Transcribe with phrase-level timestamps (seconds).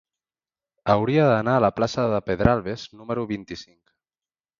[0.93, 3.93] Hauria d'anar a la plaça de Pedralbes número vint-i-cinc.